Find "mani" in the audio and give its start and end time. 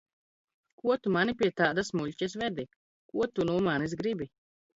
1.15-1.35